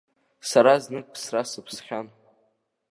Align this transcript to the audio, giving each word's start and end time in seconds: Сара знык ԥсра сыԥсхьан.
Сара 0.49 0.73
знык 0.83 1.05
ԥсра 1.13 1.41
сыԥсхьан. 1.49 2.07